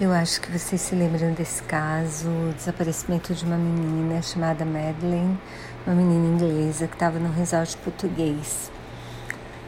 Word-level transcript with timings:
Eu 0.00 0.14
acho 0.14 0.40
que 0.40 0.50
vocês 0.50 0.80
se 0.80 0.94
lembram 0.94 1.34
desse 1.34 1.62
caso, 1.64 2.26
o 2.26 2.54
desaparecimento 2.56 3.34
de 3.34 3.44
uma 3.44 3.58
menina 3.58 4.22
chamada 4.22 4.64
Madeleine, 4.64 5.38
uma 5.86 5.94
menina 5.94 6.26
inglesa 6.26 6.86
que 6.86 6.94
estava 6.94 7.18
no 7.18 7.30
resort 7.30 7.76
português. 7.76 8.72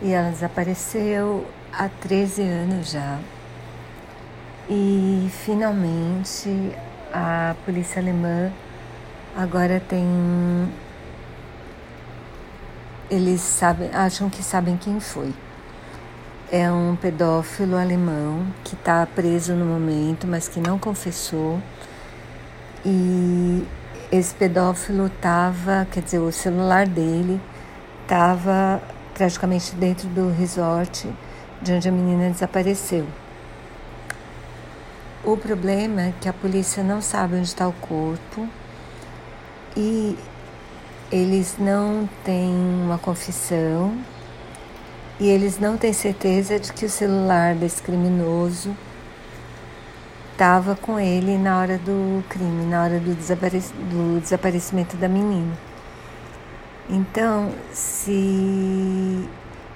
E 0.01 0.11
ela 0.11 0.31
desapareceu 0.31 1.47
há 1.71 1.87
13 1.87 2.41
anos 2.45 2.93
já. 2.93 3.19
E 4.71 5.31
finalmente 5.45 6.49
a 7.13 7.55
polícia 7.67 8.01
alemã 8.01 8.51
agora 9.37 9.81
tem. 9.87 10.03
Eles 13.11 13.43
sabem, 13.43 13.91
acham 13.93 14.31
que 14.31 14.43
sabem 14.43 14.79
quem 14.79 14.99
foi 14.99 15.35
é 16.53 16.71
um 16.71 16.95
pedófilo 16.95 17.79
alemão 17.79 18.45
que 18.63 18.75
está 18.75 19.07
preso 19.07 19.55
no 19.55 19.65
momento, 19.65 20.27
mas 20.27 20.49
que 20.49 20.61
não 20.61 20.79
confessou. 20.79 21.59
E 22.85 23.67
esse 24.11 24.35
pedófilo 24.35 25.07
estava, 25.07 25.87
quer 25.91 26.03
dizer, 26.03 26.19
o 26.19 26.31
celular 26.31 26.87
dele 26.87 27.41
estava 28.03 28.83
praticamente 29.15 29.75
dentro 29.77 30.07
do 30.09 30.31
resort 30.31 31.09
de 31.63 31.73
onde 31.73 31.89
a 31.89 31.93
menina 31.93 32.29
desapareceu. 32.29 33.07
O 35.25 35.39
problema 35.39 36.03
é 36.03 36.15
que 36.21 36.29
a 36.29 36.35
polícia 36.35 36.83
não 36.83 37.01
sabe 37.01 37.37
onde 37.37 37.47
está 37.47 37.67
o 37.67 37.73
corpo 37.73 38.47
e 39.75 40.19
eles 41.11 41.57
não 41.59 42.07
têm 42.23 42.53
uma 42.85 42.99
confissão 42.99 43.97
e 45.23 45.29
eles 45.29 45.57
não 45.57 45.77
têm 45.77 45.93
certeza 45.93 46.59
de 46.59 46.73
que 46.73 46.85
o 46.85 46.91
celular 46.91 47.55
desse 47.55 47.81
criminoso 47.81 48.77
estava 50.33 50.75
com 50.75 50.99
ele 50.99 51.39
na 51.39 51.61
hora 51.61 51.79
do 51.79 52.25
crime, 52.29 52.67
na 52.67 52.83
hora 52.83 52.99
do, 52.99 53.15
desaparec 53.15 53.69
do 53.73 54.21
desaparecimento 54.21 54.97
da 54.97 55.09
menina. 55.09 55.57
Então, 56.91 57.53
se 57.73 59.29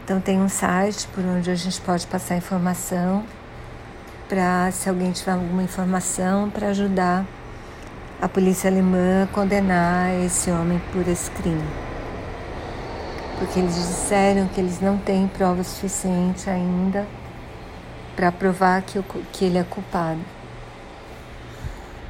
então 0.05 0.21
tem 0.21 0.41
um 0.41 0.49
site 0.49 1.07
por 1.15 1.25
onde 1.25 1.49
a 1.49 1.55
gente 1.55 1.81
pode 1.81 2.09
passar 2.09 2.37
informação 2.37 3.25
para 4.29 4.73
se 4.73 4.89
alguém 4.89 5.13
tiver 5.13 5.31
alguma 5.31 5.63
informação 5.63 6.51
para 6.51 6.71
ajudar 6.71 7.25
a 8.21 8.29
polícia 8.29 8.69
alemã 8.69 9.23
a 9.23 9.27
condenar 9.29 10.13
esse 10.25 10.51
homem 10.51 10.83
por 10.93 11.07
esse 11.07 11.31
crime 11.31 11.96
porque 13.39 13.59
eles 13.59 13.75
disseram 13.75 14.49
que 14.49 14.61
eles 14.61 14.81
não 14.81 14.97
têm 14.99 15.29
prova 15.29 15.63
suficiente 15.63 16.49
ainda 16.49 17.07
para 18.15 18.33
provar 18.33 18.83
que, 18.83 19.03
que 19.33 19.45
ele 19.45 19.59
é 19.59 19.65
culpado. 19.65 20.21